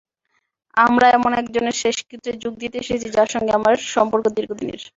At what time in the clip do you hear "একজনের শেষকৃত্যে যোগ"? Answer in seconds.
1.33-2.53